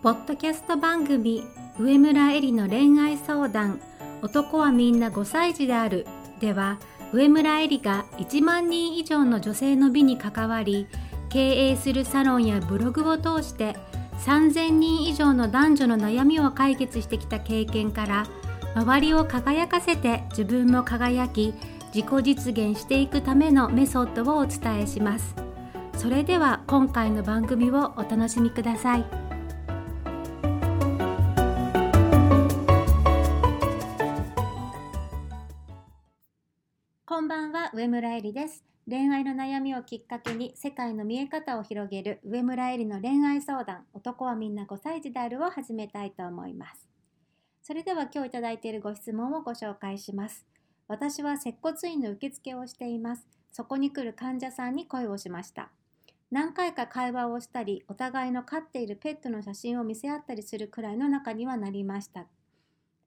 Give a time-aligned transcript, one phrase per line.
[0.00, 1.42] ポッドキャスト番組
[1.76, 3.80] 上村えりの恋愛相談。
[4.22, 6.06] 男はみんな5歳児である。
[6.38, 6.78] では
[7.12, 10.86] 上村えりが1万人以上の女性の美に関わり
[11.30, 13.76] 経営するサロンやブログを通して
[14.24, 18.26] 3000人以上の男女の悩みを解決してきた経験から
[18.76, 21.54] 周りを輝かせて自分も輝き
[21.92, 25.34] 自己実現していくためのメソッドをお伝えします。
[25.96, 29.27] それでは今回の番組をお楽しみください。
[37.28, 38.64] んばんは上村えりです。
[38.88, 43.84] 恋愛の悩みをきっかけに世界の見え方を広げる上村えりの恋愛相談。
[43.92, 46.88] 男はみんな5歳児であるを始めたいと思います。
[47.62, 50.46] それでは今日いただいているご質問をご紹介します。
[50.86, 53.28] 私は接骨院の受付をしています。
[53.52, 55.68] そこに来る患者さんに声をしました。
[56.30, 62.24] 何回か会話をしたりお互いの飼っているペットの写真を見せ合ったりするくらいの仲にはなりました。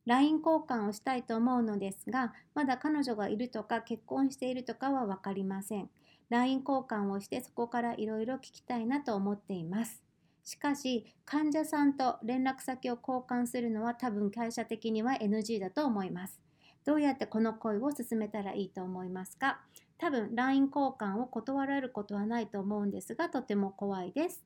[0.05, 5.89] LINE 交換をしたいと思うのですが、まだ彼女がいるとか結婚しているとかは分かりません。
[6.29, 10.01] LINE 交換をしてそこからいろいろ聞きたいなと思っています。
[10.43, 16.39] しかし、患者さんと連絡先を交換するのは多分会社的には NG だと思います。
[16.83, 19.61] どうやってこの恋を進めたらいいと思いますか？
[19.99, 24.43] 多分 LINE 交換を断られることはないと思うんですが、とても怖いです。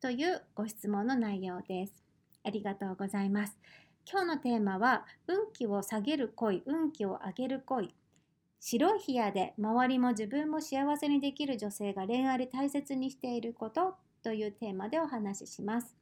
[0.00, 2.04] というご質問の内容です。
[2.44, 3.56] ありがとうございます。
[4.10, 7.94] 今日のテーマは運気を下げる恋運気を上げる恋。
[8.60, 15.96] 白い部屋で周りも自分も幸せにできる女性が恋愛で大切にしていることというテーマでお話しします。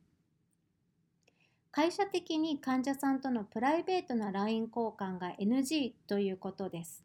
[1.71, 7.05] 会社的に患者さんとのプライベートな LINE 交換が NG ということです。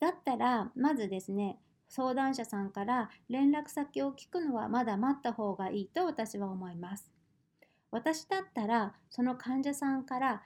[0.00, 7.11] だったらまずですね相談者さんから連絡先を聞くのはまだ待った方がいいと私は思います。
[7.92, 10.42] 私だったらその患者さんから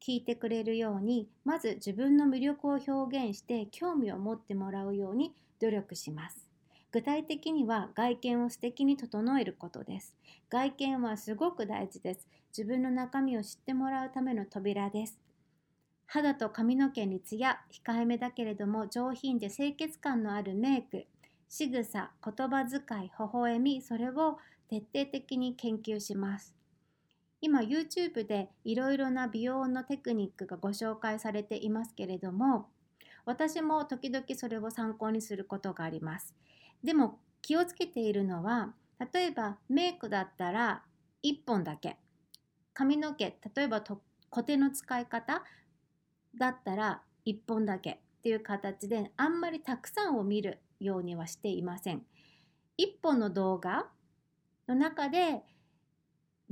[0.00, 6.48] 聞いてくれるようにまず自分の魅力を表現して興味を持ってもらうように努力します。
[6.92, 10.14] 具体的には外見を素敵に整えることです。
[10.50, 12.28] 外見はすごく大事です。
[12.56, 15.18] 自分の中身を知ってもらうための扉です。
[16.04, 21.06] 肌と髪の毛にツヤ控えめだけれども上品で清潔感のあるメイク
[21.48, 24.38] 仕草言葉遣い微笑みそれを
[24.68, 26.61] 徹底的に研究します。
[27.42, 32.68] 今 YouTube でいろいろな美容のテクニックがご紹介されていますけれども
[33.26, 36.34] 私も時々それを参考にすることがあります。
[36.82, 38.74] でも気をつけているのは
[39.12, 40.82] 例えばメイクだったら
[41.24, 41.98] 1本だけ。
[42.74, 43.82] 髪の毛例えば
[44.30, 45.42] コテの使い方
[46.36, 52.02] だったら1本だけっていう形であんまりたくさんを見るようにはしていません。
[52.78, 53.88] 1本の動画
[54.68, 55.42] の中で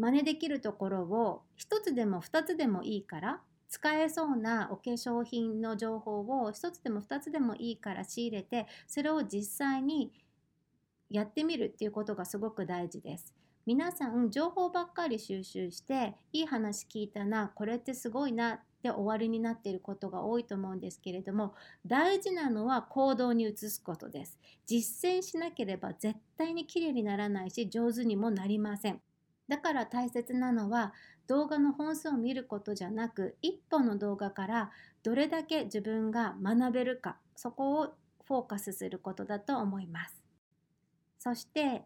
[0.00, 10.10] 真似できるところを1つでも2つでもいいから使えそうなお化粧品の情報を1つでも2つでもいいから仕入れてそれを実際に
[11.10, 13.34] やってみるっていうことがすごく大事です。
[13.66, 29.00] 皆さん情報ばっかり収集していい話聞いたなこれってすごいなって終わりになっていることが多いと思うんですけれども大事なのは行動に移すことです実践しなければ絶対にきれいにならないし上手にもなりません
[29.50, 30.92] だから大切なのは
[31.26, 34.70] 動画の本数を見ることじゃなく一本の動画から
[35.02, 37.94] どれだけ自分が学べるかそこを
[38.26, 40.22] フォーカスすることだと思います。
[41.18, 41.82] そして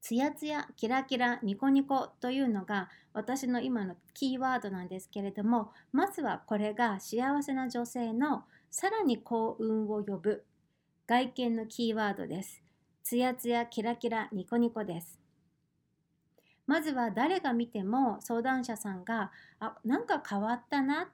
[0.00, 10.44] ツヤツヤキラキラニコニコというのが私の今のキーワードなんですけれどもまずはこれが幸せな女性のさらに幸運を呼ぶ
[11.08, 12.62] 外見のキーワードです。
[13.02, 15.23] ツヤツヤキラキラニコニコです。
[16.66, 19.30] まずは誰が見ても相談者さんが
[19.60, 21.10] あなんか変わったな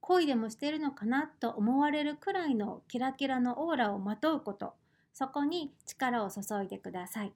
[0.00, 4.74] 恋でもしてるのかなと思われるくらいのキラキラのオーラをまとうこと。
[5.14, 7.32] そこに力を注いでください。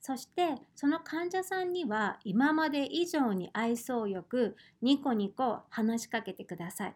[0.00, 6.94] そしてその患者さんには今まで以上に愛想よくニコニコ話しかけてください。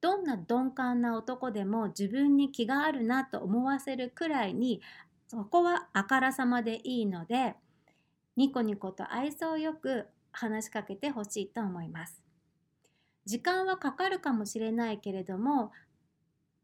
[0.00, 4.80] どんな鈍感な男でも自分に気があるなと思わせるくらいに
[5.28, 7.54] そこはあからさまでいいので
[8.40, 12.22] ニコニコと愛想よく話しかけてほしいと思います。
[13.26, 15.72] 時間はかかるかもしれないけれども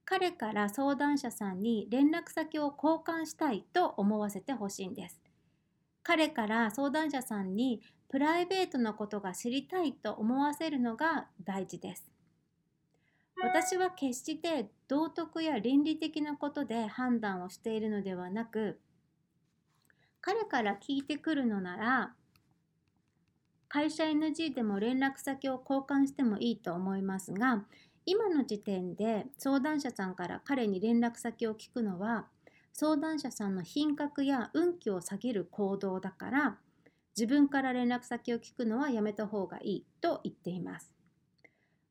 [0.07, 5.21] 彼から相談者さんに連絡先を交換したいと思わせてほしいんです。
[6.03, 12.11] 彼から相談者さんにプライベートなことが知りたいと思わせるのが大事です。
[13.43, 18.81] 私は決して道徳や倫理的なことで判断をしているのではなく
[20.27, 22.13] 彼から聞いてくるのなら
[23.69, 27.63] 会社 NG でも連絡先を交換してもいいと思いますが
[28.07, 32.27] 今の時点で相談者さんから彼に連絡先を聞くのは
[32.73, 36.57] 相談者さんの品格や運気を下げる行動だから
[37.17, 40.93] 自分から連絡先を聞くのはやめた方がいいと言っています。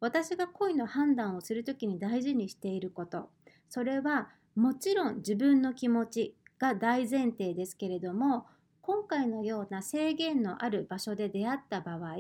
[0.02, 3.30] 私が恋の判断をするときに大事にしていること
[3.70, 8.46] それはもちろん自分の気持ちが大前提ですけれども
[8.82, 12.16] 今回のような制限のある場所で出会った場合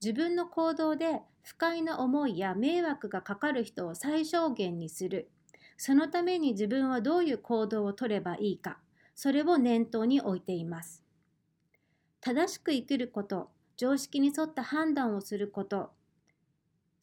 [0.00, 5.30] 自分の行動で不快な思いや迷惑がかかる人を最小限にする。
[5.76, 8.78] そのために自分はどういう行動をとればいいか
[9.14, 11.04] それを念頭に置いています。
[12.20, 15.92] 正しく生きること常識に沿った判断をすること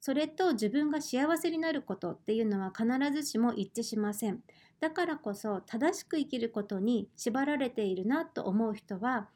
[0.06, 4.40] それと自分が幸せになることっていうのは必ずしも一致しません
[4.80, 9.30] だからこそ正しく生きることに縛られているなと思う人は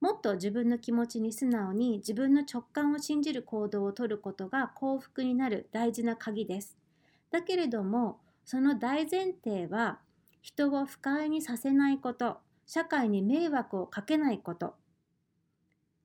[0.00, 6.76] もっと自分の気持ちに素直に自分の直感を信じる行動をとることが幸福になる大事な鍵です。
[7.30, 10.00] だけれどもその大前提は
[10.42, 14.74] 人を不快にさせないこと社会に迷惑をかけないこと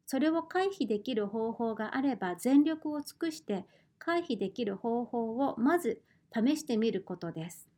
[0.05, 3.65] それを回避できる方法があれば全力を尽くして
[4.05, 6.01] 回避できる方法をまず
[6.33, 7.69] 試してみることです。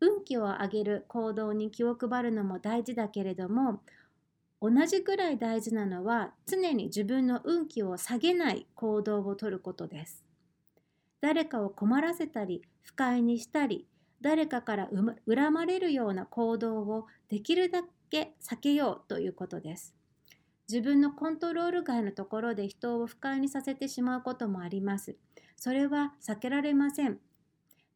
[0.00, 3.82] 運気を上げる行動に気を配るのも大事だけれども
[4.62, 10.24] 同じぐらい大事なのは常に自分の運気を下げない行動をとることです。
[11.20, 13.88] 誰かを困らせたり不快にしたり
[14.20, 14.88] 誰かから
[15.26, 19.97] 恨まれるような行動をできるだけ避けようということです。
[20.68, 25.16] 自分のコントロール外のところで人を不快にさせてしまうこともあります。
[25.56, 27.18] それは避けられません。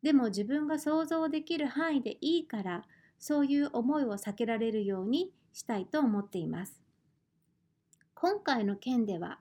[0.02, 2.84] でも自分が想像できる範囲でいいから
[3.18, 6.80] そういう思いを避けられるようにしたいと思っています。
[8.14, 9.40] 今回の件では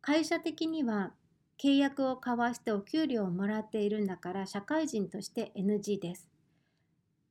[0.00, 1.12] 会社的には
[1.58, 6.29] 契約を交わしてお給料をもらっているんだから社会人として NG です。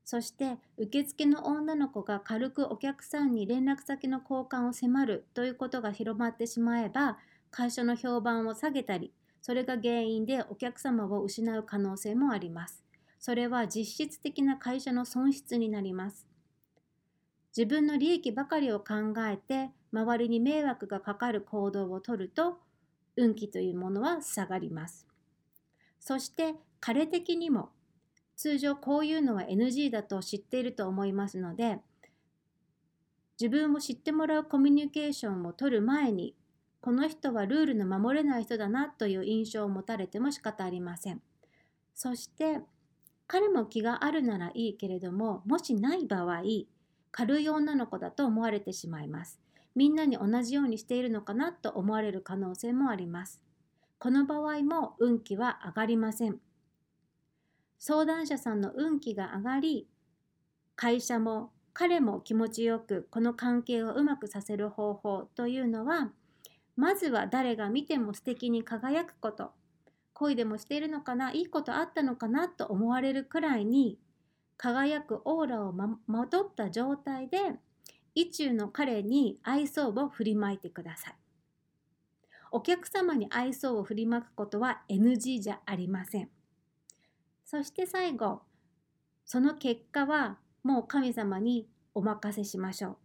[0.10, 7.20] そして受付の女の子が軽くお客さんに連絡先の交換を迫るということが広まってしまえば
[7.52, 9.14] 会社の評判を下げたり
[9.44, 12.84] それが原因でお客様を失う可能性もあります。
[13.20, 16.26] それは実質的な会社の損失になります。
[17.56, 22.58] 自分の利益ばかりを考えて周りに迷惑がかかる行動をとると
[23.16, 25.06] 運気というものは下がります。
[26.00, 27.70] そして彼的にも
[28.40, 31.80] 通常こういうのは NG だと知っていると思いますので
[33.38, 36.38] 自分を知ってもらうコミュニケーションを取る前に
[36.80, 41.22] この人はルールの守れない人だなという印象を持たれても仕方ありません。
[41.94, 42.62] そして
[43.28, 46.42] 彼も気があるならいいけれどももしない場合
[47.12, 49.42] 軽い女の子だと思われてしまいます。
[49.76, 53.42] みんなに同じようにしているのかなと思われる可能性もあります。
[53.98, 56.40] この場合も運気は上がりません。
[57.80, 59.88] 相談者さんの運気が上がり
[60.76, 66.12] 会社も彼も気持ちよくこの関係をうまくさせる方法というのは
[66.76, 69.52] まずは誰が見ても素敵に輝くこと
[70.14, 73.98] 恋でもしているのかないいことあったのかなと思われるくらいに
[74.58, 77.38] 輝くオーラをまとった状態で
[78.14, 81.16] 意中の彼に愛想を振りまいてください。
[82.52, 86.30] お客様に愛想を振りまくことは NG じゃありません。
[87.52, 88.44] そして最後、
[89.26, 92.98] その結果はもう神様にお任せしましょう。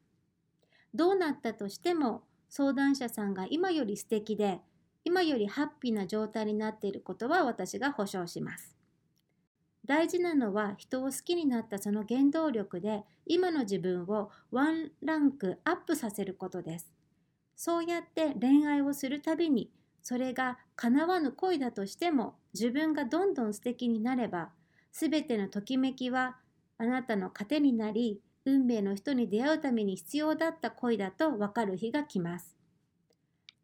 [0.93, 4.61] どうなったとしても相談者さんが今より素敵で
[5.03, 8.77] 今よりハッピーな状態になっていることは私が保証します。
[9.87, 16.93] 大事なのは人を好きになったその原動力で今の自分をワンランクアップさせることです。
[17.57, 19.71] そうやって恋愛をするたびに
[20.03, 24.51] それが叶わぬ恋だとしても自分がどんどん素敵になれば
[24.93, 26.37] 全てのときめきは
[26.79, 32.55] あなたの糧になり運命の人に出会うために必要だった恋だと分かる日が来ます。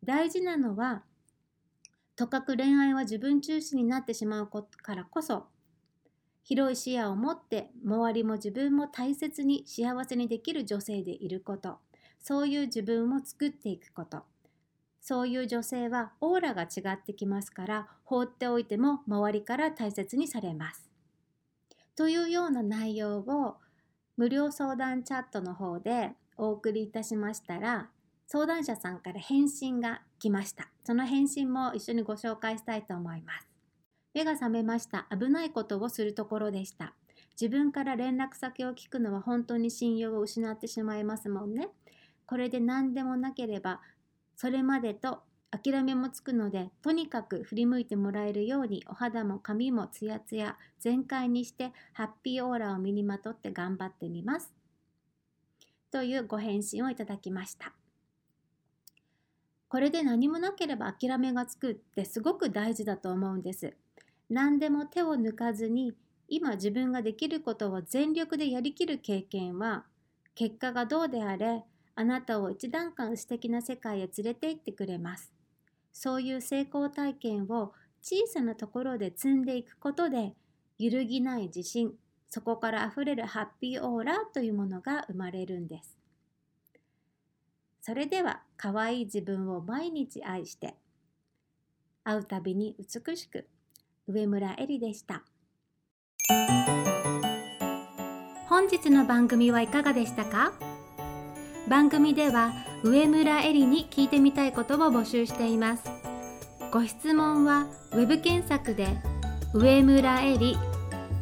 [0.03, 1.03] 大事なのは、
[2.17, 5.47] とかく恋愛は自分中心になってしまうからこそ、
[6.43, 11.79] 広い視野を持って周りも自分も大切に幸せにできる女性でいること、
[12.19, 14.25] そういう自分を作っていくこと。
[15.01, 20.91] そういう女性はオーラが違ってきますから放っておいても周りから大切にされます。
[21.97, 23.57] というような内容を
[24.17, 27.91] 無料相談チャットの方でお送りいたしましたら、
[28.27, 30.71] 相談者さんから返信が来ました。
[30.85, 33.49] その返信も一緒にご紹介したいと思います。
[34.15, 35.07] 目が覚めました。
[35.11, 36.95] 危ないことをするところでした。
[37.41, 41.69] 自分から連絡先を聞くのは本当に信用を失ってしまいますもんね。
[42.27, 43.81] これで何でもなければ
[44.41, 45.19] それまでと
[45.51, 54.51] 諦めもつくのでとにかく振り向いてもらえるようにお肌も髪もツヤツヤ全開にしてハッピーオーラを身にまとって頑張ってみます。
[55.91, 57.75] というご返信をいただきました。
[59.69, 63.77] これで何もなければ諦めがつくってすごく大事だと思うんです。
[64.31, 65.93] 何でも手を抜かずに
[66.29, 69.85] 今自分ができることを全力でやりきる経験は
[70.35, 71.63] 結果がどうであれ
[72.01, 75.35] あなたを一段階素敵な世界へ連れて行ってくれます。
[75.93, 80.33] そういう成功体験を小さなところで積んでいくことで
[80.79, 81.93] 揺るぎない自信
[82.27, 85.99] そこからあふれるハッピーオーラというものが生まれるんです。
[87.83, 90.77] それでは可愛い自分を毎日愛して
[92.03, 93.47] 会うたびに美しく
[94.07, 95.23] 上村えりでした。
[98.49, 100.70] 本日の番組はいかがでしたか？
[101.71, 105.85] 番組では上村えりに聞いてみたいことを募集しています。
[106.73, 108.89] ご質問は web 検索で
[109.55, 110.59] 上村えり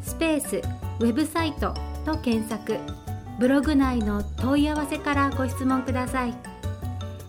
[0.02, 0.62] スペース
[1.00, 1.74] ウェブサイト
[2.06, 2.78] と検索。
[3.38, 6.34] ブログ内の問い合わせからご質問ください。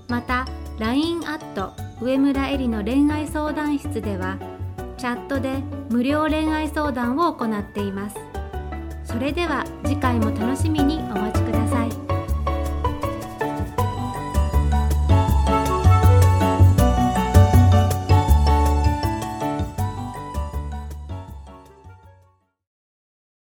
[0.07, 0.47] また
[0.79, 4.37] LINE アット上村えりの恋愛相談室では
[4.97, 8.15] チャットで無料恋愛相談を行っています。
[9.03, 12.08] それでは次回も楽しみにお待ちください。